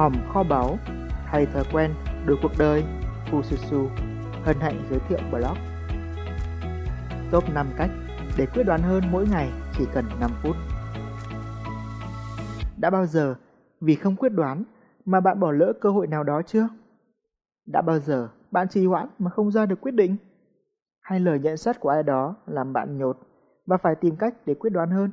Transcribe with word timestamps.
hòm 0.00 0.12
kho 0.32 0.42
báu, 0.42 0.78
hay 1.24 1.46
thói 1.46 1.64
quen, 1.72 1.94
đổi 2.26 2.36
cuộc 2.42 2.52
đời, 2.58 2.84
Fususu 3.30 3.88
hân 4.44 4.56
hạnh 4.60 4.82
giới 4.90 4.98
thiệu 5.08 5.18
blog. 5.30 5.56
Top 7.30 7.44
5 7.54 7.66
cách 7.76 7.90
để 8.38 8.46
quyết 8.46 8.62
đoán 8.62 8.82
hơn 8.82 9.02
mỗi 9.12 9.26
ngày 9.30 9.50
chỉ 9.78 9.84
cần 9.92 10.04
5 10.20 10.30
phút. 10.42 10.56
Đã 12.80 12.90
bao 12.90 13.06
giờ 13.06 13.34
vì 13.80 13.94
không 13.94 14.16
quyết 14.16 14.28
đoán 14.28 14.64
mà 15.04 15.20
bạn 15.20 15.40
bỏ 15.40 15.50
lỡ 15.50 15.72
cơ 15.80 15.90
hội 15.90 16.06
nào 16.06 16.24
đó 16.24 16.42
chưa? 16.46 16.68
Đã 17.66 17.82
bao 17.82 17.98
giờ 17.98 18.28
bạn 18.50 18.68
trì 18.68 18.86
hoãn 18.86 19.08
mà 19.18 19.30
không 19.30 19.50
ra 19.50 19.66
được 19.66 19.80
quyết 19.80 19.94
định? 19.94 20.16
Hay 21.00 21.20
lời 21.20 21.38
nhận 21.38 21.56
xét 21.56 21.80
của 21.80 21.88
ai 21.88 22.02
đó 22.02 22.36
làm 22.46 22.72
bạn 22.72 22.98
nhột 22.98 23.18
và 23.66 23.76
phải 23.76 23.94
tìm 23.94 24.16
cách 24.16 24.34
để 24.46 24.54
quyết 24.54 24.70
đoán 24.70 24.90
hơn? 24.90 25.10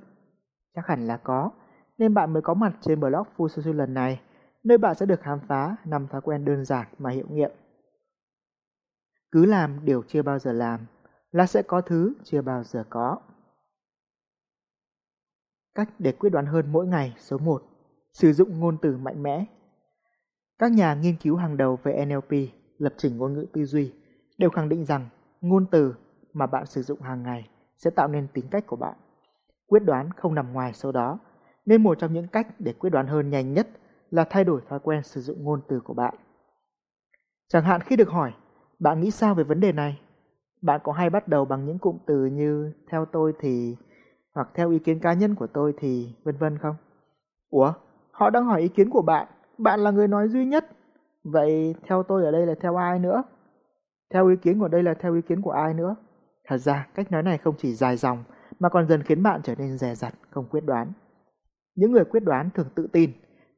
Chắc 0.76 0.88
hẳn 0.88 1.08
là 1.08 1.18
có, 1.18 1.52
nên 1.98 2.14
bạn 2.14 2.33
mới 2.33 2.42
có 2.42 2.54
mặt 2.54 2.74
trên 2.82 3.00
blog 3.00 3.28
Fususu 3.38 3.74
lần 3.74 3.93
này, 3.93 4.19
nơi 4.68 4.78
bạn 4.78 4.96
sẽ 4.96 5.06
được 5.06 5.21
khám 5.21 5.39
phá 5.48 5.76
năm 5.86 6.07
thói 6.07 6.21
quen 6.21 6.46
đơn 6.46 6.66
giản 6.66 6.88
mà 6.98 7.10
hiệu 7.10 7.25
nghiệm. 7.30 7.52
Cứ 9.32 9.46
làm 9.46 9.86
điều 9.86 10.04
chưa 10.08 10.21
bao 10.21 10.39
giờ 10.39 10.52
làm 10.52 10.86
là 11.32 11.46
sẽ 11.46 11.62
có 11.62 11.82
thứ 11.82 12.14
chưa 12.24 12.42
bao 12.42 12.64
giờ 12.64 12.84
có. 12.89 13.18
Cách 15.75 15.89
để 16.00 16.11
quyết 16.11 16.30
đoán 16.30 16.46
hơn 16.46 16.72
mỗi 16.72 16.88
ngày 16.88 17.16
số 17.18 17.38
1. 17.38 17.64
Sử 18.14 18.34
dụng 18.34 18.60
ngôn 18.60 18.78
từ 18.82 18.98
mạnh 18.98 19.24
mẽ. 19.24 19.46
Các 20.60 20.72
nhà 20.72 20.94
nghiên 20.94 21.16
cứu 21.18 21.36
hàng 21.36 21.58
đầu 21.58 21.80
về 21.84 22.06
NLP, 22.06 22.32
lập 22.78 22.94
trình 22.97 23.18
ngôn 23.18 23.34
ngữ 23.34 23.46
tư 23.54 23.66
duy, 23.66 23.94
đều 24.38 24.50
khẳng 24.50 24.70
định 24.70 24.86
rằng 24.86 25.10
ngôn 25.42 25.66
từ 25.72 25.96
mà 26.34 26.47
bạn 26.47 26.66
sử 26.66 26.82
dụng 26.84 27.02
hàng 27.02 27.24
ngày 27.24 27.50
sẽ 27.78 27.89
tạo 27.89 28.08
nên 28.08 28.28
tính 28.34 28.46
cách 28.52 28.68
của 28.68 28.75
bạn. 28.75 28.97
Quyết 29.68 29.80
đoán 29.80 30.10
không 30.11 30.36
nằm 30.36 30.54
ngoài 30.54 30.74
số 30.74 30.92
đó, 30.92 31.20
nên 31.66 31.84
một 31.84 32.00
trong 32.00 32.14
những 32.14 32.28
cách 32.28 32.47
để 32.59 32.73
quyết 32.73 32.89
đoán 32.89 33.08
hơn 33.08 33.30
nhanh 33.30 33.53
nhất 33.53 33.67
là 34.09 34.23
thay 34.30 34.44
đổi 34.44 34.61
thói 34.69 34.80
quen 34.80 35.03
sử 35.03 35.22
dụng 35.22 35.44
ngôn 35.44 35.61
từ 35.69 35.80
của 35.80 35.94
bạn. 35.94 36.16
Chẳng 37.47 37.63
hạn 37.63 37.81
khi 37.81 37.95
được 37.95 38.09
hỏi, 38.09 38.33
bạn 38.80 39.00
nghĩ 39.00 39.11
sao 39.11 39.36
về 39.36 39.44
vấn 39.44 39.59
đề 39.59 39.72
này? 39.72 40.00
Bạn 40.61 40.81
có 40.83 40.91
hay 40.91 41.09
bắt 41.09 41.27
đầu 41.27 41.45
bằng 41.45 41.66
những 41.66 41.80
cụm 41.80 41.97
từ 42.05 42.25
như 42.25 42.73
theo 42.91 43.05
tôi 43.05 43.33
thì 43.39 43.75
hoặc 44.35 44.50
theo 44.53 44.72
ý 44.72 44.80
kiến 44.80 45.00
cá 45.00 45.13
nhân 45.13 45.35
của 45.35 45.47
tôi 45.47 45.73
thì 45.78 46.16
vân 46.23 46.38
vân 46.38 46.58
không? 46.58 46.75
Ủa, 47.50 47.73
họ 48.11 48.30
đang 48.30 48.45
hỏi 48.45 48.61
ý 48.61 48.67
kiến 48.67 48.89
của 48.89 49.02
bạn, 49.02 49.28
bạn 49.58 49.80
là 49.80 49.91
người 49.91 50.08
nói 50.08 50.28
duy 50.28 50.45
nhất. 50.45 50.66
Vậy 51.23 51.75
theo 51.88 52.03
tôi 52.03 52.25
ở 52.25 52.31
đây 52.31 52.45
là 52.45 52.55
theo 52.61 52.75
ai 52.75 53.00
nữa? 53.00 53.23
Theo 54.13 54.28
ý 54.28 54.35
kiến 54.35 54.59
của 54.59 54.67
đây 54.67 54.83
là 54.83 54.94
theo 54.94 55.16
ý 55.16 55.22
kiến 55.22 55.41
của 55.41 55.52
ai 55.52 55.73
nữa? 55.73 55.95
Thật 56.47 56.58
ra, 56.58 56.88
cách 56.95 57.11
nói 57.11 57.23
này 57.23 57.38
không 57.38 57.55
chỉ 57.58 57.73
dài 57.73 57.97
dòng 57.97 58.23
mà 58.59 58.69
còn 58.69 58.88
dần 58.88 59.03
khiến 59.03 59.23
bạn 59.23 59.41
trở 59.44 59.55
nên 59.55 59.78
dè 59.78 59.95
dặt, 59.95 60.13
không 60.30 60.45
quyết 60.50 60.66
đoán. 60.66 60.91
Những 61.75 61.91
người 61.91 62.05
quyết 62.05 62.23
đoán 62.23 62.50
thường 62.55 62.67
tự 62.75 62.88
tin, 62.91 63.11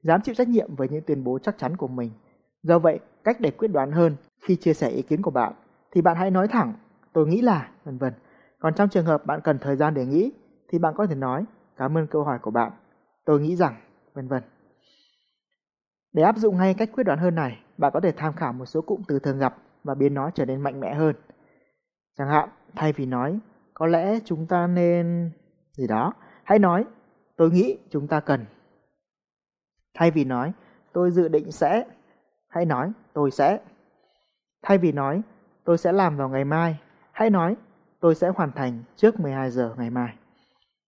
dám 0.04 0.22
chịu 0.22 0.36
trách 0.36 0.48
nhiệm 0.48 0.76
với 0.76 0.90
những 0.90 1.04
tuyên 1.08 1.24
bố 1.24 1.40
chắc 1.40 1.58
chắn 1.58 1.78
của 1.78 1.88
mình. 1.88 2.12
Do 2.64 2.80
vậy, 2.80 3.00
cách 3.24 3.42
để 3.42 3.52
quyết 3.52 3.68
đoán 3.68 3.92
hơn 3.92 4.16
khi 4.42 4.56
chia 4.56 4.74
sẻ 4.74 4.90
ý 4.90 5.02
kiến 5.02 5.22
của 5.22 5.32
bạn 5.32 5.54
thì 5.92 6.02
bạn 6.02 6.18
hãy 6.18 6.32
nói 6.32 6.48
thẳng, 6.48 6.74
tôi 7.14 7.28
nghĩ 7.28 7.42
là, 7.42 7.72
vân 7.84 7.98
vân. 7.98 8.14
Còn 8.60 8.74
trong 8.74 8.90
trường 8.90 9.06
hợp 9.06 9.26
bạn 9.26 9.42
cần 9.44 9.60
thời 9.60 9.76
gian 9.76 9.94
để 9.94 10.06
nghĩ 10.06 10.32
thì 10.70 10.80
bạn 10.80 10.94
có 10.98 11.08
thể 11.08 11.16
nói 11.16 11.46
cảm 11.78 11.98
ơn 11.98 12.08
câu 12.08 12.24
hỏi 12.24 12.40
của 12.40 12.52
bạn, 12.52 12.72
tôi 13.26 13.40
nghĩ 13.42 13.56
rằng, 13.56 13.76
vân 14.14 14.28
vân. 14.28 14.44
Để 16.14 16.24
áp 16.24 16.38
dụng 16.38 16.58
ngay 16.58 16.74
cách 16.74 16.90
quyết 16.94 17.04
đoán 17.04 17.20
hơn 17.20 17.36
này, 17.36 17.60
bạn 17.78 17.92
có 17.94 18.00
thể 18.00 18.12
tham 18.12 18.34
khảo 18.34 18.54
một 18.54 18.66
số 18.66 18.82
cụm 18.82 19.02
từ 19.08 19.20
thường 19.20 19.40
gặp 19.40 19.56
và 19.84 19.96
biến 19.96 20.14
nó 20.14 20.30
trở 20.30 20.46
nên 20.46 20.62
mạnh 20.62 20.80
mẽ 20.80 20.94
hơn. 20.94 21.16
Chẳng 22.18 22.30
hạn, 22.30 22.50
thay 22.76 22.94
vì 22.94 23.06
nói 23.06 23.40
có 23.74 23.88
lẽ 23.88 24.20
chúng 24.26 24.46
ta 24.46 24.68
nên 24.68 25.32
gì 25.72 25.88
đó, 25.88 26.14
hãy 26.44 26.60
nói 26.60 26.86
tôi 27.36 27.52
nghĩ 27.52 27.78
chúng 27.90 28.08
ta 28.08 28.20
cần. 28.20 28.46
Thay 30.00 30.12
vì 30.12 30.26
nói 30.26 30.52
tôi 30.94 31.12
dự 31.12 31.28
định 31.28 31.52
sẽ, 31.52 31.86
hãy 32.48 32.66
nói 32.66 32.92
tôi 33.14 33.32
sẽ. 33.32 33.60
Thay 34.62 34.78
vì 34.78 34.92
nói 34.92 35.22
tôi 35.64 35.78
sẽ 35.78 35.92
làm 35.92 36.18
vào 36.18 36.30
ngày 36.30 36.46
mai, 36.46 36.80
hãy 37.12 37.30
nói 37.30 37.56
tôi 38.00 38.16
sẽ 38.16 38.30
hoàn 38.36 38.52
thành 38.52 38.84
trước 38.96 39.20
12 39.20 39.52
giờ 39.52 39.76
ngày 39.78 39.90
mai. 39.90 40.16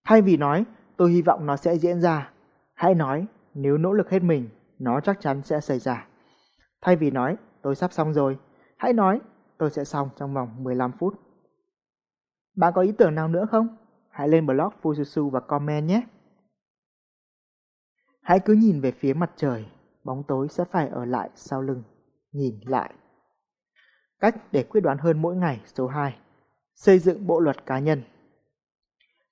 Thay 0.04 0.22
vì 0.22 0.36
nói 0.36 0.64
tôi 0.96 1.10
hy 1.10 1.22
vọng 1.22 1.46
nó 1.46 1.56
sẽ 1.56 1.78
diễn 1.78 2.00
ra, 2.00 2.30
hãy 2.74 2.94
nói 2.94 3.26
nếu 3.54 3.78
nỗ 3.78 3.92
lực 3.92 4.10
hết 4.10 4.22
mình, 4.22 4.48
nó 4.78 5.00
chắc 5.00 5.20
chắn 5.20 5.42
sẽ 5.42 5.60
xảy 5.60 5.78
ra. 5.78 6.06
Thay 6.80 6.96
vì 6.96 7.10
nói 7.10 7.36
tôi 7.62 7.74
sắp 7.74 7.92
xong 7.92 8.12
rồi, 8.12 8.38
hãy 8.76 8.92
nói 8.92 9.20
tôi 9.58 9.70
sẽ 9.70 9.84
xong 9.84 10.08
trong 10.16 10.34
vòng 10.34 10.48
15 10.58 10.92
phút. 10.92 11.14
Bạn 12.56 12.72
có 12.72 12.82
ý 12.82 12.92
tưởng 12.92 13.14
nào 13.14 13.28
nữa 13.28 13.46
không? 13.50 13.76
Hãy 14.10 14.28
lên 14.28 14.46
blog 14.46 14.72
Fususu 14.82 15.30
và 15.30 15.40
comment 15.40 15.88
nhé. 15.88 16.02
Hãy 18.22 18.40
cứ 18.40 18.52
nhìn 18.52 18.80
về 18.80 18.92
phía 18.92 19.14
mặt 19.14 19.30
trời, 19.36 19.66
bóng 20.04 20.22
tối 20.28 20.48
sẽ 20.48 20.64
phải 20.64 20.88
ở 20.88 21.04
lại 21.04 21.30
sau 21.34 21.62
lưng. 21.62 21.82
Nhìn 22.32 22.60
lại. 22.66 22.94
Cách 24.20 24.36
để 24.52 24.62
quyết 24.62 24.80
đoán 24.80 24.98
hơn 24.98 25.22
mỗi 25.22 25.36
ngày 25.36 25.60
số 25.64 25.86
2. 25.86 26.16
Xây 26.74 26.98
dựng 26.98 27.26
bộ 27.26 27.40
luật 27.40 27.66
cá 27.66 27.78
nhân. 27.78 28.02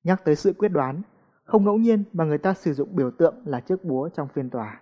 Nhắc 0.05 0.25
tới 0.25 0.37
sự 0.37 0.53
quyết 0.59 0.69
đoán, 0.69 1.03
không 1.45 1.65
ngẫu 1.65 1.77
nhiên 1.79 2.05
mà 2.13 2.25
người 2.25 2.39
ta 2.39 2.55
sử 2.55 2.73
dụng 2.73 2.97
biểu 2.97 3.11
tượng 3.11 3.35
là 3.45 3.61
chiếc 3.61 3.85
búa 3.85 4.09
trong 4.09 4.29
phiên 4.29 4.51
tòa. 4.51 4.81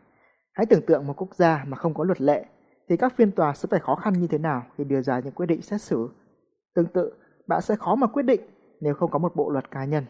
Hãy 0.52 0.66
tưởng 0.66 0.86
tượng 0.86 1.06
một 1.06 1.14
quốc 1.16 1.34
gia 1.34 1.64
mà 1.64 1.76
không 1.76 1.94
có 1.94 2.04
luật 2.04 2.20
lệ, 2.20 2.44
thì 2.88 2.96
các 2.96 3.16
phiên 3.16 3.32
tòa 3.32 3.54
sẽ 3.54 3.68
phải 3.70 3.80
khó 3.80 3.94
khăn 3.94 4.12
như 4.12 4.26
thế 4.26 4.38
nào 4.38 4.66
khi 4.76 4.84
đưa 4.84 5.02
ra 5.02 5.20
những 5.20 5.34
quyết 5.34 5.46
định 5.46 5.62
xét 5.62 5.82
xử. 5.82 6.08
Tương 6.74 6.86
tự, 6.86 7.12
bạn 7.46 7.62
sẽ 7.62 7.76
khó 7.76 7.94
mà 7.94 8.06
quyết 8.06 8.22
định 8.22 8.40
nếu 8.80 8.94
không 8.94 9.10
có 9.10 9.18
một 9.18 9.36
bộ 9.36 9.50
luật 9.50 9.70
cá 9.70 9.84
nhân. 9.84 10.04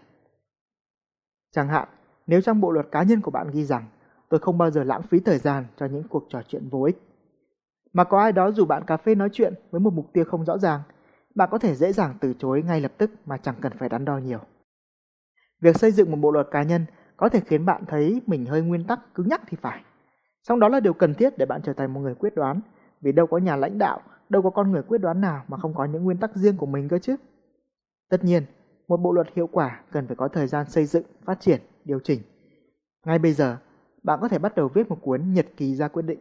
Chẳng 1.52 1.68
hạn, 1.68 1.88
nếu 2.28 2.40
trong 2.40 2.60
bộ 2.60 2.70
luật 2.70 2.86
cá 2.92 3.02
nhân 3.02 3.20
của 3.20 3.30
bạn 3.30 3.50
ghi 3.52 3.64
rằng 3.64 3.84
tôi 4.28 4.40
không 4.40 4.58
bao 4.58 4.70
giờ 4.70 4.84
lãng 4.84 5.02
phí 5.02 5.20
thời 5.20 5.38
gian 5.38 5.64
cho 5.76 5.86
những 5.86 6.02
cuộc 6.08 6.26
trò 6.28 6.42
chuyện 6.48 6.68
vô 6.68 6.82
ích. 6.82 7.02
Mà 7.92 8.04
có 8.04 8.20
ai 8.20 8.32
đó 8.32 8.50
rủ 8.50 8.64
bạn 8.64 8.84
cà 8.84 8.96
phê 8.96 9.14
nói 9.14 9.28
chuyện 9.32 9.54
với 9.70 9.80
một 9.80 9.92
mục 9.92 10.12
tiêu 10.12 10.24
không 10.24 10.44
rõ 10.44 10.58
ràng, 10.58 10.80
bạn 11.34 11.48
có 11.52 11.58
thể 11.58 11.74
dễ 11.74 11.92
dàng 11.92 12.14
từ 12.20 12.34
chối 12.38 12.62
ngay 12.62 12.80
lập 12.80 12.92
tức 12.98 13.10
mà 13.26 13.36
chẳng 13.36 13.54
cần 13.60 13.72
phải 13.78 13.88
đắn 13.88 14.04
đo 14.04 14.18
nhiều. 14.18 14.38
Việc 15.60 15.76
xây 15.76 15.92
dựng 15.92 16.10
một 16.10 16.16
bộ 16.20 16.30
luật 16.30 16.48
cá 16.50 16.62
nhân 16.62 16.86
có 17.16 17.28
thể 17.28 17.40
khiến 17.40 17.64
bạn 17.64 17.84
thấy 17.86 18.22
mình 18.26 18.46
hơi 18.46 18.62
nguyên 18.62 18.84
tắc 18.84 19.14
cứng 19.14 19.28
nhắc 19.28 19.42
thì 19.46 19.56
phải. 19.60 19.82
Song 20.42 20.60
đó 20.60 20.68
là 20.68 20.80
điều 20.80 20.92
cần 20.92 21.14
thiết 21.14 21.38
để 21.38 21.46
bạn 21.46 21.60
trở 21.64 21.72
thành 21.72 21.94
một 21.94 22.00
người 22.00 22.14
quyết 22.14 22.34
đoán, 22.34 22.60
vì 23.00 23.12
đâu 23.12 23.26
có 23.26 23.38
nhà 23.38 23.56
lãnh 23.56 23.78
đạo, 23.78 24.00
đâu 24.28 24.42
có 24.42 24.50
con 24.50 24.72
người 24.72 24.82
quyết 24.82 24.98
đoán 24.98 25.20
nào 25.20 25.44
mà 25.48 25.56
không 25.56 25.74
có 25.74 25.84
những 25.84 26.04
nguyên 26.04 26.16
tắc 26.16 26.36
riêng 26.36 26.56
của 26.56 26.66
mình 26.66 26.88
cơ 26.88 26.98
chứ. 26.98 27.16
Tất 28.10 28.24
nhiên, 28.24 28.42
một 28.88 28.96
bộ 28.96 29.12
luật 29.12 29.26
hiệu 29.34 29.46
quả 29.46 29.80
cần 29.92 30.06
phải 30.06 30.16
có 30.16 30.28
thời 30.28 30.46
gian 30.46 30.70
xây 30.70 30.84
dựng, 30.84 31.04
phát 31.24 31.40
triển, 31.40 31.60
điều 31.88 32.00
chỉnh. 32.00 32.20
Ngay 33.06 33.18
bây 33.18 33.32
giờ, 33.32 33.56
bạn 34.02 34.18
có 34.22 34.28
thể 34.28 34.38
bắt 34.38 34.54
đầu 34.56 34.68
viết 34.68 34.88
một 34.88 34.98
cuốn 35.02 35.32
nhật 35.32 35.46
ký 35.56 35.74
ra 35.74 35.88
quyết 35.88 36.02
định. 36.02 36.18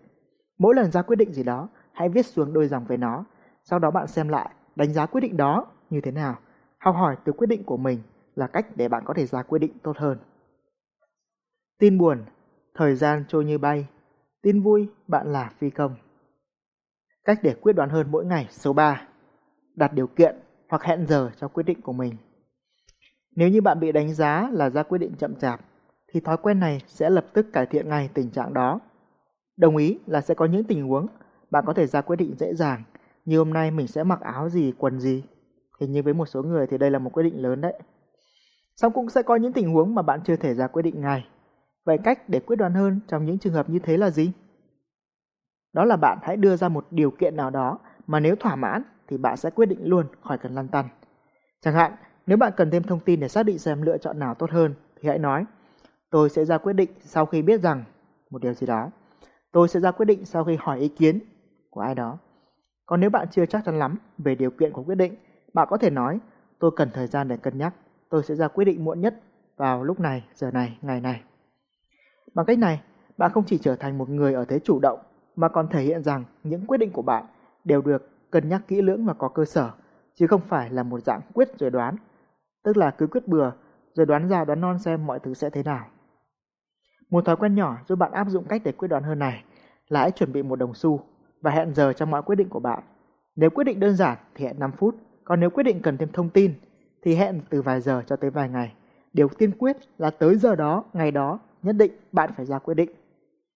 Mỗi 0.59 0.75
lần 0.75 0.91
ra 0.91 1.01
quyết 1.01 1.15
định 1.15 1.33
gì 1.33 1.43
đó, 1.43 1.69
hãy 1.91 2.09
viết 2.09 2.25
xuống 2.25 2.53
đôi 2.53 2.67
dòng 2.67 2.85
về 2.85 2.97
nó. 2.97 3.25
Sau 3.63 3.79
đó 3.79 3.91
bạn 3.91 4.07
xem 4.07 4.27
lại, 4.29 4.49
đánh 4.75 4.93
giá 4.93 5.05
quyết 5.05 5.21
định 5.21 5.37
đó 5.37 5.65
như 5.89 6.01
thế 6.01 6.11
nào. 6.11 6.39
Học 6.79 6.95
hỏi 6.95 7.17
từ 7.25 7.31
quyết 7.31 7.47
định 7.47 7.63
của 7.63 7.77
mình 7.77 7.99
là 8.35 8.47
cách 8.47 8.67
để 8.75 8.87
bạn 8.87 9.03
có 9.05 9.13
thể 9.13 9.25
ra 9.25 9.43
quyết 9.43 9.59
định 9.59 9.71
tốt 9.83 9.97
hơn. 9.97 10.17
Tin 11.79 11.97
buồn, 11.97 12.25
thời 12.75 12.95
gian 12.95 13.23
trôi 13.27 13.45
như 13.45 13.57
bay. 13.57 13.87
Tin 14.41 14.61
vui, 14.61 14.87
bạn 15.07 15.31
là 15.33 15.51
phi 15.57 15.69
công. 15.69 15.95
Cách 17.23 17.39
để 17.43 17.55
quyết 17.61 17.73
đoán 17.73 17.89
hơn 17.89 18.07
mỗi 18.11 18.25
ngày 18.25 18.47
số 18.49 18.73
3. 18.73 19.07
Đặt 19.75 19.93
điều 19.93 20.07
kiện 20.07 20.35
hoặc 20.69 20.83
hẹn 20.83 21.07
giờ 21.07 21.31
cho 21.37 21.47
quyết 21.47 21.63
định 21.63 21.81
của 21.81 21.93
mình. 21.93 22.13
Nếu 23.37 23.49
như 23.49 23.61
bạn 23.61 23.79
bị 23.79 23.91
đánh 23.91 24.13
giá 24.13 24.49
là 24.53 24.69
ra 24.69 24.83
quyết 24.83 24.97
định 24.97 25.11
chậm 25.17 25.35
chạp, 25.35 25.59
thì 26.07 26.19
thói 26.19 26.37
quen 26.37 26.59
này 26.59 26.81
sẽ 26.87 27.09
lập 27.09 27.25
tức 27.33 27.47
cải 27.53 27.65
thiện 27.65 27.89
ngay 27.89 28.09
tình 28.13 28.29
trạng 28.29 28.53
đó. 28.53 28.79
Đồng 29.57 29.77
ý 29.77 29.99
là 30.05 30.21
sẽ 30.21 30.33
có 30.33 30.45
những 30.45 30.63
tình 30.63 30.87
huống 30.87 31.07
bạn 31.51 31.63
có 31.67 31.73
thể 31.73 31.87
ra 31.87 32.01
quyết 32.01 32.15
định 32.15 32.35
dễ 32.39 32.53
dàng, 32.53 32.83
như 33.25 33.37
hôm 33.37 33.53
nay 33.53 33.71
mình 33.71 33.87
sẽ 33.87 34.03
mặc 34.03 34.21
áo 34.21 34.49
gì, 34.49 34.73
quần 34.77 34.99
gì. 34.99 35.23
Hình 35.79 35.91
như 35.91 36.03
với 36.03 36.13
một 36.13 36.25
số 36.25 36.43
người 36.43 36.67
thì 36.67 36.77
đây 36.77 36.91
là 36.91 36.99
một 36.99 37.09
quyết 37.13 37.23
định 37.23 37.41
lớn 37.41 37.61
đấy. 37.61 37.73
Xong 38.75 38.93
cũng 38.93 39.09
sẽ 39.09 39.21
có 39.23 39.35
những 39.35 39.53
tình 39.53 39.73
huống 39.73 39.95
mà 39.95 40.01
bạn 40.01 40.19
chưa 40.25 40.35
thể 40.35 40.53
ra 40.53 40.67
quyết 40.67 40.81
định 40.81 41.01
ngay. 41.01 41.27
Vậy 41.85 41.97
cách 41.97 42.29
để 42.29 42.39
quyết 42.39 42.55
đoán 42.55 42.73
hơn 42.73 42.99
trong 43.07 43.25
những 43.25 43.39
trường 43.39 43.53
hợp 43.53 43.69
như 43.69 43.79
thế 43.79 43.97
là 43.97 44.09
gì? 44.09 44.31
Đó 45.73 45.85
là 45.85 45.95
bạn 45.95 46.17
hãy 46.21 46.37
đưa 46.37 46.55
ra 46.55 46.69
một 46.69 46.87
điều 46.91 47.11
kiện 47.11 47.35
nào 47.35 47.49
đó 47.49 47.79
mà 48.07 48.19
nếu 48.19 48.35
thỏa 48.35 48.55
mãn 48.55 48.83
thì 49.07 49.17
bạn 49.17 49.37
sẽ 49.37 49.49
quyết 49.49 49.65
định 49.65 49.79
luôn 49.83 50.05
khỏi 50.21 50.37
cần 50.37 50.55
lăn 50.55 50.67
tăn. 50.67 50.85
Chẳng 51.61 51.73
hạn, 51.73 51.91
nếu 52.27 52.37
bạn 52.37 52.53
cần 52.57 52.71
thêm 52.71 52.83
thông 52.83 52.99
tin 52.99 53.19
để 53.19 53.27
xác 53.27 53.43
định 53.43 53.59
xem 53.59 53.81
lựa 53.81 53.97
chọn 53.97 54.19
nào 54.19 54.35
tốt 54.35 54.51
hơn 54.51 54.73
thì 55.01 55.09
hãy 55.09 55.19
nói 55.19 55.45
Tôi 56.09 56.29
sẽ 56.29 56.45
ra 56.45 56.57
quyết 56.57 56.73
định 56.73 56.89
sau 56.99 57.25
khi 57.25 57.41
biết 57.41 57.61
rằng 57.61 57.83
một 58.29 58.41
điều 58.41 58.53
gì 58.53 58.67
đó. 58.67 58.91
Tôi 59.51 59.67
sẽ 59.67 59.79
ra 59.79 59.91
quyết 59.91 60.05
định 60.05 60.25
sau 60.25 60.43
khi 60.43 60.57
hỏi 60.59 60.79
ý 60.79 60.87
kiến 60.87 61.19
của 61.69 61.81
ai 61.81 61.95
đó. 61.95 62.17
Còn 62.85 62.99
nếu 62.99 63.09
bạn 63.09 63.27
chưa 63.31 63.45
chắc 63.45 63.65
chắn 63.65 63.79
lắm 63.79 63.97
về 64.17 64.35
điều 64.35 64.51
kiện 64.51 64.73
của 64.73 64.83
quyết 64.83 64.95
định, 64.95 65.15
bạn 65.53 65.67
có 65.71 65.77
thể 65.77 65.89
nói 65.89 66.19
tôi 66.59 66.71
cần 66.75 66.89
thời 66.93 67.07
gian 67.07 67.27
để 67.27 67.37
cân 67.37 67.57
nhắc. 67.57 67.73
Tôi 68.09 68.23
sẽ 68.23 68.35
ra 68.35 68.47
quyết 68.47 68.65
định 68.65 68.85
muộn 68.85 69.01
nhất 69.01 69.21
vào 69.57 69.83
lúc 69.83 69.99
này, 69.99 70.23
giờ 70.33 70.51
này, 70.51 70.77
ngày 70.81 71.01
này. 71.01 71.21
Bằng 72.33 72.45
cách 72.45 72.59
này, 72.59 72.81
bạn 73.17 73.31
không 73.31 73.43
chỉ 73.47 73.57
trở 73.57 73.75
thành 73.75 73.97
một 73.97 74.09
người 74.09 74.33
ở 74.33 74.45
thế 74.45 74.59
chủ 74.59 74.79
động 74.79 74.99
mà 75.35 75.47
còn 75.47 75.67
thể 75.67 75.81
hiện 75.81 76.03
rằng 76.03 76.23
những 76.43 76.65
quyết 76.65 76.77
định 76.77 76.91
của 76.91 77.01
bạn 77.01 77.25
đều 77.63 77.81
được 77.81 78.09
cân 78.31 78.49
nhắc 78.49 78.61
kỹ 78.67 78.81
lưỡng 78.81 79.05
và 79.05 79.13
có 79.13 79.27
cơ 79.29 79.45
sở, 79.45 79.71
chứ 80.15 80.27
không 80.27 80.41
phải 80.41 80.69
là 80.69 80.83
một 80.83 80.99
dạng 80.99 81.21
quyết 81.33 81.59
rồi 81.59 81.69
đoán. 81.69 81.95
Tức 82.67 82.77
là 82.77 82.91
cứ 82.91 83.07
quyết 83.07 83.27
bừa 83.27 83.51
rồi 83.93 84.05
đoán 84.05 84.29
ra 84.29 84.45
đoán 84.45 84.61
non 84.61 84.79
xem 84.79 85.05
mọi 85.05 85.19
thứ 85.19 85.33
sẽ 85.33 85.49
thế 85.49 85.63
nào. 85.63 85.85
Một 87.09 87.25
thói 87.25 87.35
quen 87.35 87.55
nhỏ 87.55 87.77
giúp 87.87 87.95
bạn 87.95 88.11
áp 88.11 88.27
dụng 88.29 88.45
cách 88.49 88.61
để 88.65 88.71
quyết 88.71 88.87
đoán 88.87 89.03
hơn 89.03 89.19
này 89.19 89.43
là 89.87 89.99
hãy 89.99 90.11
chuẩn 90.11 90.33
bị 90.33 90.43
một 90.43 90.55
đồng 90.55 90.73
xu 90.73 90.99
và 91.41 91.51
hẹn 91.51 91.73
giờ 91.73 91.93
cho 91.93 92.05
mọi 92.05 92.21
quyết 92.21 92.35
định 92.35 92.49
của 92.49 92.59
bạn. 92.59 92.83
Nếu 93.35 93.49
quyết 93.49 93.63
định 93.63 93.79
đơn 93.79 93.95
giản 93.95 94.17
thì 94.35 94.45
hẹn 94.45 94.59
5 94.59 94.71
phút, 94.71 94.95
còn 95.23 95.39
nếu 95.39 95.49
quyết 95.49 95.63
định 95.63 95.81
cần 95.81 95.97
thêm 95.97 96.09
thông 96.13 96.29
tin 96.29 96.53
thì 97.03 97.15
hẹn 97.15 97.41
từ 97.49 97.61
vài 97.61 97.81
giờ 97.81 98.03
cho 98.07 98.15
tới 98.15 98.29
vài 98.29 98.49
ngày. 98.49 98.73
Điều 99.13 99.27
tiên 99.27 99.51
quyết 99.57 99.77
là 99.97 100.09
tới 100.09 100.35
giờ 100.35 100.55
đó, 100.55 100.83
ngày 100.93 101.11
đó, 101.11 101.39
nhất 101.63 101.75
định 101.75 101.91
bạn 102.11 102.29
phải 102.37 102.45
ra 102.45 102.59
quyết 102.59 102.73
định. 102.73 102.89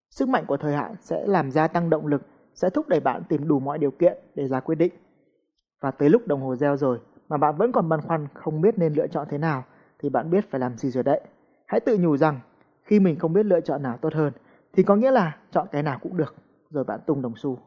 Sức 0.10 0.30
mạnh 0.30 0.46
của 0.48 0.58
thời 0.58 0.75
hạn 0.75 0.96
sẽ 1.02 1.28
làm 1.28 1.52
gia 1.52 1.68
tăng 1.68 1.90
động 1.90 2.08
lực, 2.08 2.22
sẽ 2.54 2.69
thúc 2.69 2.88
đẩy 2.88 3.00
bạn 3.00 3.24
tìm 3.30 3.48
đủ 3.48 3.60
mọi 3.60 3.78
điều 3.78 3.92
kiện 3.92 4.18
để 4.36 4.48
ra 4.48 4.60
quyết 4.60 4.75
định. 4.75 4.94
Và 5.81 5.92
tới 5.92 6.10
lúc 6.10 6.28
đồng 6.28 6.42
hồ 6.42 6.56
reo 6.56 6.78
rồi 6.78 7.00
mà 7.31 7.38
bạn 7.38 7.56
vẫn 7.57 7.72
còn 7.72 7.89
băn 7.89 8.01
khoăn 8.01 8.28
không 8.33 8.62
biết 8.62 8.78
nên 8.78 8.94
lựa 8.94 9.07
chọn 9.07 9.28
thế 9.30 9.38
nào 9.38 9.63
thì 10.00 10.10
bạn 10.10 10.30
biết 10.30 10.51
phải 10.51 10.60
làm 10.60 10.78
gì 10.78 10.92
rồi 10.92 11.04
đấy. 11.04 11.22
Hãy 11.66 11.80
tự 11.80 11.98
nhủ 11.98 12.18
rằng 12.18 12.39
khi 12.83 13.00
mình 13.00 13.19
không 13.19 13.33
biết 13.33 13.45
lựa 13.45 13.62
chọn 13.62 13.83
nào 13.83 13.98
tốt 13.98 14.13
hơn 14.13 14.33
thì 14.74 14.83
có 14.83 14.95
nghĩa 14.95 15.12
là 15.12 15.38
chọn 15.51 15.68
cái 15.72 15.83
nào 15.83 16.00
cũng 16.01 16.18
được 16.18 16.36
rồi 16.69 16.83
bạn 16.83 17.00
tung 17.06 17.22
đồng 17.22 17.33
xu. 17.36 17.57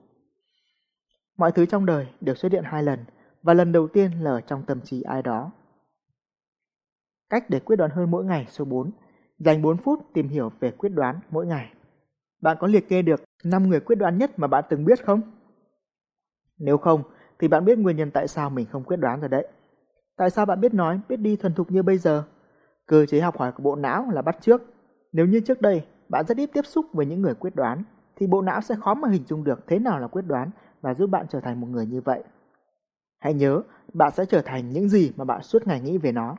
Mọi 1.37 1.52
thứ 1.52 1.66
trong 1.66 1.87
đời 1.87 2.06
đều 2.20 2.34
xuất 2.34 2.52
hiện 2.52 2.64
hai 2.64 2.82
lần 2.82 2.99
và 3.43 3.55
lần 3.55 3.72
đầu 3.72 3.88
tiên 3.88 4.11
là 4.20 4.31
ở 4.31 4.40
trong 4.40 4.62
tâm 4.62 4.81
trí 4.81 5.02
ai 5.02 5.22
đó. 5.22 5.50
Cách 7.31 7.50
để 7.50 7.60
quyết 7.60 7.76
đoán 7.76 7.90
hơn 7.90 8.10
mỗi 8.10 8.25
ngày 8.25 8.46
số 8.49 8.64
4. 8.64 8.90
Dành 9.38 9.62
4 9.62 9.76
phút 9.76 9.99
tìm 10.12 10.28
hiểu 10.28 10.50
về 10.60 10.70
quyết 10.70 10.90
đoán 10.90 11.20
mỗi 11.31 11.46
ngày. 11.46 11.72
Bạn 12.40 12.56
có 12.60 12.67
liệt 12.67 12.88
kê 12.88 13.02
được 13.02 13.22
5 13.44 13.69
người 13.69 13.81
quyết 13.81 13.96
đoán 13.96 14.19
nhất 14.19 14.38
mà 14.38 14.46
bạn 14.46 14.64
từng 14.69 14.84
biết 14.84 15.05
không? 15.05 15.20
Nếu 16.58 16.78
không, 16.78 17.02
thì 17.38 17.48
bạn 17.48 17.64
biết 17.64 17.78
nguyên 17.78 17.96
nhân 17.96 18.10
tại 18.10 18.28
sao 18.28 18.50
mình 18.50 18.66
không 18.66 18.84
quyết 18.84 18.96
đoán 18.96 19.20
rồi 19.20 19.28
đấy. 19.28 19.46
Tại 20.16 20.31
sao 20.31 20.46
bạn 20.46 20.60
biết 20.60 20.75
nói, 20.75 21.00
biết 21.08 21.16
đi 21.16 21.36
thuần 21.36 21.54
thục 21.54 21.72
như 21.72 21.82
bây 21.82 21.98
giờ? 21.98 22.22
Cơ 22.86 23.06
chế 23.06 23.20
học 23.20 23.38
hỏi 23.38 23.52
của 23.52 23.62
bộ 23.62 23.76
não 23.76 24.10
là 24.12 24.22
bắt 24.22 24.36
trước. 24.40 24.62
Nếu 25.12 25.26
như 25.26 25.40
trước 25.40 25.60
đây 25.60 25.84
bạn 26.08 26.25
rất 26.26 26.36
ít 26.36 26.50
tiếp 26.52 26.66
xúc 26.66 26.86
với 26.92 27.06
những 27.06 27.22
người 27.22 27.34
quyết 27.34 27.56
đoán, 27.56 27.82
thì 28.16 28.26
bộ 28.26 28.42
não 28.42 28.60
sẽ 28.60 28.75
khó 28.81 28.94
mà 28.94 29.08
hình 29.08 29.25
dung 29.26 29.44
được 29.44 29.66
thế 29.66 29.78
nào 29.78 30.00
là 30.00 30.06
quyết 30.06 30.22
đoán 30.26 30.50
và 30.81 30.94
giúp 30.94 31.06
bạn 31.06 31.26
trở 31.28 31.40
thành 31.40 31.60
một 31.60 31.66
người 31.70 31.86
như 31.86 32.00
vậy. 32.00 32.22
Hãy 33.20 33.34
nhớ, 33.34 33.62
bạn 33.92 34.12
sẽ 34.16 34.25
trở 34.25 34.42
thành 34.42 34.70
những 34.70 34.88
gì 34.88 35.12
mà 35.16 35.25
bạn 35.25 35.42
suốt 35.42 35.66
ngày 35.66 35.81
nghĩ 35.81 35.98
về 35.98 36.12
nó. 36.12 36.36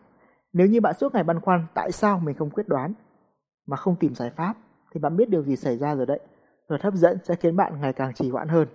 Nếu 0.54 0.68
như 0.68 0.82
bạn 0.82 0.94
suốt 1.00 1.14
ngày 1.14 1.24
băn 1.24 1.40
khoăn 1.40 1.66
tại 1.74 1.92
sao 1.92 2.20
mình 2.20 2.36
không 2.36 2.50
quyết 2.50 2.68
đoán 2.68 2.94
mà 3.68 3.78
không 3.78 3.96
tìm 3.96 4.16
giải 4.16 4.30
pháp 4.30 4.54
thì 4.92 5.00
bạn 5.00 5.18
biết 5.18 5.30
điều 5.30 5.44
gì 5.44 5.56
xảy 5.56 5.78
ra 5.78 5.96
rồi 5.96 6.06
đấy. 6.06 6.20
Luật 6.68 6.82
hấp 6.82 6.94
dẫn 6.94 7.18
sẽ 7.24 7.36
khiến 7.36 7.56
bạn 7.56 7.82
ngày 7.82 7.94
càng 7.94 8.14
trì 8.14 8.30
hoãn 8.30 8.48
hơn. 8.48 8.68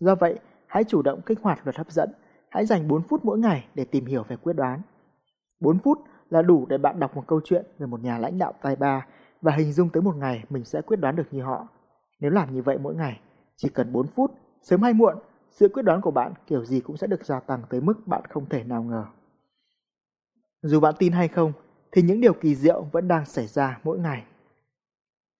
Do 0.00 0.14
vậy, 0.14 0.38
hãy 0.72 0.84
chủ 0.84 1.02
động 1.02 1.20
kích 1.26 1.38
hoạt 1.42 1.60
luật 1.64 1.76
hấp 1.76 1.90
dẫn. 1.90 2.10
Hãy 2.48 2.66
dành 2.66 2.88
4 2.88 3.02
phút 3.02 3.24
mỗi 3.24 3.38
ngày 3.38 3.64
để 3.74 3.84
tìm 3.84 4.06
hiểu 4.06 4.24
về 4.28 4.36
quyết 4.36 4.52
đoán. 4.52 4.82
4 5.60 5.78
phút 5.78 5.98
là 6.30 6.42
đủ 6.42 6.66
để 6.66 6.78
bạn 6.78 7.00
đọc 7.00 7.16
một 7.16 7.24
câu 7.26 7.40
chuyện 7.44 7.66
về 7.78 7.86
một 7.86 8.00
nhà 8.02 8.18
lãnh 8.18 8.38
đạo 8.38 8.52
tài 8.62 8.76
ba 8.76 9.06
và 9.42 9.52
hình 9.52 9.72
dung 9.72 9.88
tới 9.88 10.02
một 10.02 10.16
ngày 10.16 10.44
mình 10.50 10.64
sẽ 10.64 10.80
quyết 10.82 10.96
đoán 10.96 11.16
được 11.16 11.26
như 11.30 11.42
họ. 11.42 11.68
Nếu 12.20 12.30
làm 12.30 12.54
như 12.54 12.62
vậy 12.62 12.78
mỗi 12.78 12.94
ngày, 12.94 13.20
chỉ 13.56 13.68
cần 13.68 13.92
4 13.92 14.06
phút, 14.06 14.30
sớm 14.62 14.82
hay 14.82 14.92
muộn, 14.92 15.16
sự 15.50 15.68
quyết 15.68 15.82
đoán 15.82 16.00
của 16.00 16.10
bạn 16.10 16.32
kiểu 16.46 16.64
gì 16.64 16.80
cũng 16.80 16.96
sẽ 16.96 17.06
được 17.06 17.24
gia 17.24 17.40
tăng 17.40 17.62
tới 17.70 17.80
mức 17.80 18.06
bạn 18.06 18.22
không 18.28 18.48
thể 18.48 18.64
nào 18.64 18.82
ngờ. 18.82 19.04
Dù 20.62 20.80
bạn 20.80 20.94
tin 20.98 21.12
hay 21.12 21.28
không, 21.28 21.52
thì 21.92 22.02
những 22.02 22.20
điều 22.20 22.34
kỳ 22.34 22.54
diệu 22.54 22.86
vẫn 22.92 23.08
đang 23.08 23.26
xảy 23.26 23.46
ra 23.46 23.80
mỗi 23.84 23.98
ngày. 23.98 24.24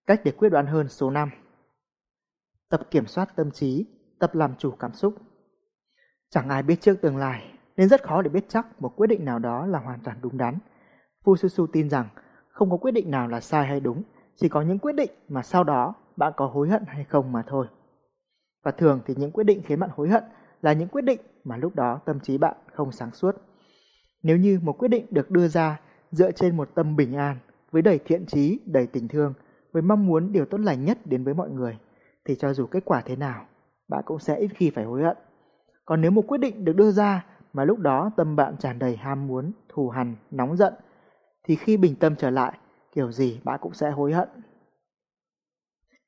Cách 0.07 0.21
để 0.25 0.33
quyết 0.33 0.49
đoán 0.49 0.67
hơn 0.67 0.89
số 0.89 1.11
5 1.11 1.31
Tập 2.69 2.81
kiểm 2.91 3.07
soát 3.07 3.37
tâm 3.37 3.51
trí, 3.51 3.87
tập 4.23 4.35
làm 4.35 4.55
chủ 4.59 4.71
cảm 4.71 4.93
xúc. 4.93 5.15
Chẳng 6.31 6.49
ai 6.49 6.63
biết 6.63 6.81
trước 6.81 7.01
tương 7.01 7.17
lai, 7.17 7.43
nên 7.77 7.89
rất 7.89 8.03
khó 8.03 8.23
để 8.23 8.29
biết 8.29 8.45
chắc 8.49 8.83
một 8.83 8.97
quyết 8.97 9.07
định 9.07 9.25
nào 9.25 9.39
đó 9.39 9.67
là 9.67 9.79
hoàn 9.79 10.01
toàn 10.05 10.17
đúng 10.23 10.39
đắn. 10.39 10.59
Fususu 11.25 11.67
tin 11.67 11.91
rằng 11.91 12.09
không 12.49 12.71
có 12.71 12.77
quyết 12.77 12.91
định 12.91 13.11
nào 13.11 13.29
là 13.29 13.41
sai 13.41 13.67
hay 13.67 13.81
đúng, 13.81 14.03
chỉ 14.37 14.49
có 14.49 14.63
những 14.63 14.79
quyết 14.79 14.93
định 14.93 15.11
mà 15.29 15.43
sau 15.43 15.65
đó 15.65 15.95
bạn 16.17 16.33
có 16.37 16.47
hối 16.47 16.69
hận 16.69 16.83
hay 16.87 17.05
không 17.05 17.33
mà 17.33 17.43
thôi. 17.47 17.67
Và 18.65 18.71
thường 18.71 19.01
thì 19.07 19.15
những 19.17 19.31
quyết 19.31 19.45
định 19.45 19.63
khiến 19.65 19.81
bạn 19.81 19.91
hối 19.93 20.09
hận 20.09 20.25
là 20.63 20.73
những 20.73 20.89
quyết 20.89 21.03
định 21.05 21.21
mà 21.45 21.57
lúc 21.57 21.75
đó 21.75 22.01
tâm 22.05 22.21
trí 22.21 22.39
bạn 22.39 22.57
không 22.73 22.93
sáng 22.93 23.11
suốt. 23.11 23.37
Nếu 24.23 24.37
như 24.37 24.61
một 24.63 24.79
quyết 24.79 24.89
định 24.89 25.07
được 25.11 25.31
đưa 25.31 25.49
ra 25.49 25.81
dựa 26.11 26.33
trên 26.33 26.57
một 26.57 26.69
tâm 26.75 26.97
bình 26.97 27.17
an, 27.17 27.37
với 27.71 27.83
đầy 27.83 27.99
thiện 27.99 28.27
trí, 28.27 28.61
đầy 28.67 28.87
tình 28.87 29.09
thương, 29.09 29.35
với 29.73 29.83
mong 29.83 30.07
muốn 30.07 30.33
điều 30.33 30.45
tốt 30.45 30.59
lành 30.61 30.85
nhất 30.85 30.99
đến 31.05 31.25
với 31.25 31.35
mọi 31.35 31.51
người, 31.51 31.79
thì 32.25 32.35
cho 32.35 32.55
dù 32.55 32.67
kết 32.67 32.85
quả 32.85 33.01
thế 33.01 33.17
nào, 33.17 33.47
bạn 33.93 34.03
cũng 34.05 34.19
sẽ 34.19 34.37
ít 34.37 34.49
khi 34.55 34.71
phải 34.71 34.85
hối 34.85 35.03
hận. 35.03 35.17
Còn 35.85 36.01
nếu 36.01 36.11
một 36.11 36.25
quyết 36.27 36.39
định 36.39 36.65
được 36.65 36.77
đưa 36.77 36.91
ra 36.91 37.27
mà 37.53 37.65
lúc 37.65 37.79
đó 37.79 38.11
tâm 38.17 38.37
bạn 38.37 38.57
tràn 38.57 38.79
đầy 38.79 38.97
ham 38.97 39.27
muốn, 39.27 39.53
thù 39.69 39.89
hằn, 39.89 40.17
nóng 40.31 40.57
giận, 40.57 40.75
thì 41.45 41.57
khi 41.57 41.77
bình 41.77 41.95
tâm 41.95 42.17
trở 42.17 42.31
lại, 42.31 42.59
kiểu 42.93 43.13
gì 43.13 43.41
bạn 43.45 43.59
cũng 43.63 43.75
sẽ 43.75 43.91
hối 43.91 44.13
hận. 44.13 44.29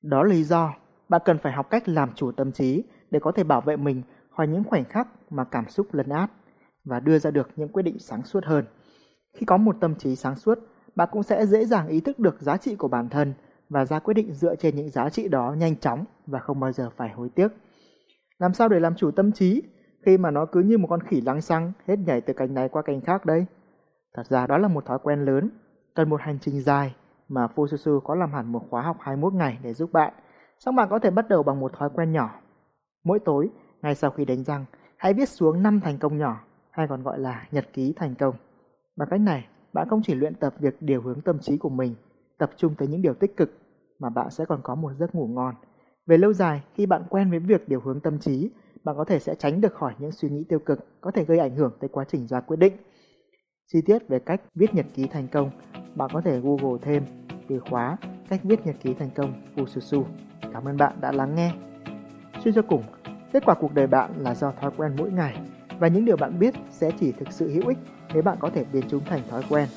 Đó 0.03 0.23
là 0.23 0.29
lý 0.29 0.45
do 0.45 0.75
bạn 1.09 1.23
cần 1.25 1.39
phải 1.39 1.53
học 1.53 1.71
cách 1.71 1.89
làm 1.89 2.15
chủ 2.15 2.33
tâm 2.33 2.53
trí 2.53 2.85
để 3.11 3.21
có 3.21 3.33
thể 3.33 3.45
bảo 3.45 3.61
vệ 3.61 3.77
mình 3.77 4.03
khỏi 4.31 4.49
những 4.49 4.65
khoảnh 4.65 4.85
khắc 4.85 5.09
mà 5.31 5.45
cảm 5.45 5.69
xúc 5.69 5.87
lấn 5.93 6.09
át 6.09 6.31
và 6.85 7.01
đưa 7.01 7.19
ra 7.19 7.31
được 7.31 7.49
những 7.57 7.69
quyết 7.69 7.83
định 7.83 7.99
sáng 7.99 8.23
suốt 8.23 8.45
hơn. 8.45 8.65
Khi 9.35 9.47
có 9.47 9.57
một 9.57 9.77
tâm 9.81 9.95
trí 9.95 10.17
sáng 10.17 10.37
suốt, 10.37 10.59
bạn 10.97 11.09
cũng 11.13 11.23
sẽ 11.23 11.47
dễ 11.47 11.65
dàng 11.65 11.89
ý 11.89 12.01
thức 12.01 12.19
được 12.19 12.41
giá 12.41 12.57
trị 12.57 12.77
của 12.77 12.89
bản 12.89 13.09
thân 13.09 13.35
và 13.69 13.85
ra 13.85 13.99
quyết 13.99 14.15
định 14.15 14.35
dựa 14.35 14.57
trên 14.57 14.77
những 14.77 14.91
giá 14.91 15.11
trị 15.11 15.29
đó 15.29 15.55
nhanh 15.59 15.77
chóng 15.77 16.05
và 16.27 16.39
không 16.39 16.61
bao 16.61 16.73
giờ 16.73 16.91
phải 16.97 17.09
hối 17.09 17.29
tiếc. 17.29 17.49
Làm 18.45 18.55
sao 18.55 18.69
để 18.69 18.81
làm 18.81 18.95
chủ 18.95 19.11
tâm 19.11 19.33
trí 19.33 19.63
khi 20.03 20.19
mà 20.19 20.31
nó 20.31 20.47
cứ 20.47 20.61
như 20.61 20.79
một 20.79 20.87
con 20.91 21.01
khỉ 21.01 21.21
lăng 21.21 21.41
xăng 21.41 21.73
hết 21.87 21.99
nhảy 21.99 22.21
từ 22.21 22.33
cành 22.33 22.55
này 22.55 22.69
qua 22.69 22.83
cành 22.83 23.01
khác 23.01 23.27
đây? 23.27 23.47
Thật 24.15 24.27
ra 24.27 24.47
đó 24.47 24.59
là 24.59 24.69
một 24.69 24.87
thói 24.87 24.99
quen 25.03 25.25
lớn, 25.25 25.51
cần 25.95 26.11
một 26.11 26.21
hành 26.21 26.39
trình 26.41 26.61
dài 26.61 26.95
mà 27.29 27.47
Fususu 27.55 28.01
có 28.01 28.15
làm 28.15 28.33
hẳn 28.33 28.53
một 28.53 28.63
khóa 28.71 28.83
học 28.83 28.97
21 29.01 29.33
ngày 29.33 29.59
để 29.63 29.75
giúp 29.75 29.93
bạn. 29.93 30.13
Xong 30.59 30.77
bạn 30.77 30.89
có 30.91 30.99
thể 30.99 31.11
bắt 31.11 31.29
đầu 31.29 31.43
bằng 31.43 31.61
một 31.61 31.73
thói 31.73 31.91
quen 31.95 32.13
nhỏ. 32.13 32.31
Mỗi 33.05 33.19
tối, 33.19 33.51
ngay 33.83 33.95
sau 33.95 34.11
khi 34.11 34.25
đánh 34.25 34.45
răng, 34.45 34.65
hãy 34.97 35.15
viết 35.15 35.29
xuống 35.29 35.63
5 35.63 35.81
thành 35.81 35.99
công 35.99 36.19
nhỏ, 36.19 36.41
hay 36.71 36.87
còn 36.89 37.03
gọi 37.03 37.19
là 37.19 37.47
nhật 37.51 37.67
ký 37.73 37.93
thành 37.97 38.15
công. 38.15 38.35
Bằng 38.97 39.09
cách 39.11 39.21
này, 39.21 39.47
bạn 39.73 39.89
không 39.89 40.01
chỉ 40.03 40.15
luyện 40.15 40.35
tập 40.35 40.55
việc 40.59 40.77
điều 40.81 41.03
hướng 41.03 41.21
tâm 41.21 41.39
trí 41.39 41.59
của 41.59 41.69
mình, 41.69 41.95
tập 42.39 42.51
trung 42.57 42.75
tới 42.79 42.89
những 42.89 43.03
điều 43.03 43.15
tích 43.15 43.37
cực, 43.37 43.51
mà 43.99 44.11
bạn 44.11 44.31
sẽ 44.31 44.45
còn 44.45 44.61
có 44.63 44.75
một 44.75 44.93
giấc 44.99 45.15
ngủ 45.15 45.27
ngon. 45.27 45.55
Về 46.07 46.19
lâu 46.19 46.33
dài, 46.33 46.63
khi 46.75 46.87
bạn 46.87 47.03
quen 47.09 47.31
với 47.31 47.39
việc 47.39 47.69
điều 47.69 47.81
hướng 47.81 48.01
tâm 48.01 48.19
trí, 48.19 48.51
bạn 48.85 48.97
có 48.97 49.05
thể 49.05 49.19
sẽ 49.19 49.35
tránh 49.35 49.61
được 49.61 49.75
khỏi 49.75 49.95
những 49.99 50.13
suy 50.13 50.29
nghĩ 50.29 50.45
tiêu 50.49 50.59
cực 50.59 51.01
có 51.01 51.11
thể 51.11 51.25
gây 51.25 51.39
ảnh 51.39 51.57
hưởng 51.57 51.73
tới 51.81 51.89
quá 51.89 52.05
trình 52.09 52.27
ra 52.27 52.41
quyết 52.41 52.57
định. 52.57 52.73
Chi 53.73 53.83
tiết 53.87 54.09
về 54.09 54.19
cách 54.19 54.41
viết 54.55 54.75
nhật 54.75 54.87
ký 54.95 55.07
thành 55.07 55.29
công, 55.29 55.51
bạn 55.95 56.11
có 56.13 56.21
thể 56.21 56.41
Google 56.41 56.79
thêm 56.83 57.03
từ 57.49 57.61
khóa 57.61 57.97
cách 58.29 58.41
viết 58.45 58.67
nhật 58.67 58.77
ký 58.83 58.95
thành 58.95 59.11
công 59.15 59.33
Fususu. 59.57 60.05
Cảm 60.53 60.65
ơn 60.65 60.77
bạn 60.77 60.93
đã 61.01 61.13
lắng 61.13 61.35
nghe. 61.35 61.55
Suy 62.45 62.53
cho 62.55 62.63
cùng, 62.63 62.83
kết 63.33 63.43
quả 63.47 63.55
cuộc 63.55 63.75
đời 63.75 63.87
bạn 63.87 64.11
là 64.19 64.35
do 64.35 64.51
thói 64.51 64.71
quen 64.77 64.93
mỗi 64.99 65.11
ngày 65.11 65.41
và 65.79 65.89
những 65.89 66.05
điều 66.05 66.17
bạn 66.17 66.39
biết 66.39 66.55
sẽ 66.71 66.91
chỉ 67.01 67.13
thực 67.13 67.33
sự 67.33 67.51
hữu 67.51 67.69
ích 67.69 67.79
nếu 68.15 68.23
bạn 68.23 68.39
có 68.41 68.51
thể 68.51 68.65
biến 68.73 68.85
chúng 68.89 69.05
thành 69.05 69.23
thói 69.31 69.43
quen. 69.51 69.69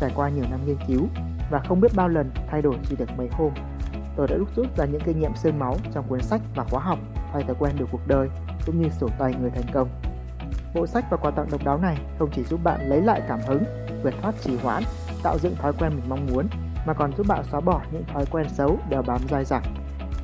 Trải 0.00 0.12
qua 0.16 0.28
nhiều 0.28 0.44
năm 0.50 0.60
nghiên 0.66 0.76
cứu 0.88 1.06
và 1.50 1.62
không 1.68 1.80
biết 1.80 1.92
bao 1.96 2.08
lần 2.08 2.30
thay 2.46 2.62
đổi 2.62 2.76
chỉ 2.88 2.96
được 2.96 3.08
mấy 3.16 3.28
hôm, 3.32 3.52
tôi 4.16 4.28
đã 4.28 4.36
đúc 4.36 4.48
rút 4.56 4.76
ra 4.76 4.84
những 4.84 5.00
kinh 5.00 5.20
nghiệm 5.20 5.36
sương 5.36 5.58
máu 5.58 5.76
trong 5.94 6.04
cuốn 6.08 6.22
sách 6.22 6.40
và 6.54 6.64
khóa 6.64 6.80
học 6.80 6.98
thay 7.32 7.42
thói 7.42 7.56
quen 7.58 7.76
được 7.78 7.86
cuộc 7.92 8.06
đời 8.06 8.28
cũng 8.66 8.82
như 8.82 8.88
sổ 9.00 9.08
tay 9.18 9.34
người 9.40 9.50
thành 9.50 9.72
công. 9.72 9.88
Bộ 10.74 10.86
sách 10.86 11.04
và 11.10 11.16
quà 11.16 11.30
tặng 11.30 11.46
độc 11.50 11.64
đáo 11.64 11.78
này 11.78 11.96
không 12.18 12.30
chỉ 12.34 12.44
giúp 12.44 12.60
bạn 12.64 12.88
lấy 12.88 13.00
lại 13.02 13.22
cảm 13.28 13.40
hứng, 13.46 13.64
vượt 14.02 14.14
thoát 14.22 14.34
trì 14.42 14.56
hoãn, 14.56 14.82
tạo 15.22 15.38
dựng 15.38 15.56
thói 15.56 15.72
quen 15.72 15.92
mình 15.96 16.08
mong 16.08 16.26
muốn, 16.32 16.46
mà 16.86 16.92
còn 16.92 17.16
giúp 17.16 17.26
bạn 17.28 17.44
xóa 17.50 17.60
bỏ 17.60 17.80
những 17.92 18.04
thói 18.12 18.26
quen 18.30 18.46
xấu 18.48 18.78
đeo 18.88 19.02
bám 19.02 19.20
dai 19.30 19.44
dẳng. 19.44 19.62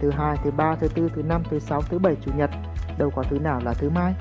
Thứ 0.00 0.10
hai, 0.10 0.36
thứ 0.44 0.50
ba, 0.50 0.76
thứ 0.80 0.88
tư, 0.88 1.08
thứ 1.14 1.22
năm, 1.22 1.42
thứ 1.50 1.58
sáu, 1.58 1.82
thứ 1.82 1.98
bảy, 1.98 2.16
chủ 2.24 2.30
nhật, 2.36 2.50
đâu 2.98 3.10
có 3.16 3.22
thứ 3.30 3.38
nào 3.38 3.60
là 3.64 3.74
thứ 3.74 3.90
mai. 3.90 4.14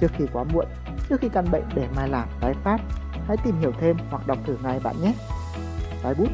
Trước 0.00 0.10
khi 0.16 0.24
quá 0.32 0.44
muộn, 0.44 0.66
trước 1.08 1.20
khi 1.20 1.28
căn 1.28 1.50
bệnh 1.50 1.64
để 1.74 1.88
mai 1.96 2.08
làm 2.08 2.28
tái 2.40 2.54
phát, 2.64 2.78
hãy 3.26 3.36
tìm 3.44 3.60
hiểu 3.60 3.72
thêm 3.80 3.96
hoặc 4.10 4.26
đọc 4.26 4.38
thử 4.46 4.56
ngay 4.62 4.80
bạn 4.84 4.96
nhé. 5.02 5.14
Tái 6.02 6.14
bút, 6.14 6.28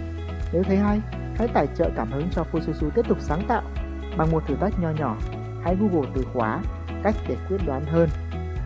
nếu 0.52 0.62
thấy 0.62 0.76
hay, 0.76 1.00
hãy 1.40 1.48
tài 1.54 1.66
trợ 1.76 1.90
cảm 1.96 2.10
hứng 2.12 2.28
cho 2.32 2.44
Fususu 2.52 2.90
tiếp 2.90 3.02
tục 3.08 3.18
sáng 3.20 3.42
tạo 3.48 3.62
bằng 4.16 4.30
một 4.30 4.42
thử 4.46 4.54
thách 4.54 4.80
nho 4.80 4.90
nhỏ. 4.90 5.16
Hãy 5.64 5.76
Google 5.80 6.10
từ 6.14 6.24
khóa 6.32 6.60
cách 7.02 7.14
để 7.28 7.36
quyết 7.48 7.58
đoán 7.66 7.84
hơn 7.84 8.08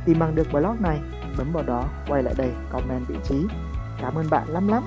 Tìm 0.05 0.19
bằng 0.19 0.35
được 0.35 0.53
blog 0.53 0.83
này, 0.83 1.01
bấm 1.39 1.53
vào 1.53 1.63
đó, 1.63 1.89
quay 2.09 2.23
lại 2.23 2.35
đây, 2.39 2.51
comment 2.73 3.09
vị 3.09 3.17
trí. 3.25 3.47
Cảm 4.01 4.15
ơn 4.15 4.31
bạn 4.31 4.49
lắm 4.49 4.69
lắm. 4.69 4.83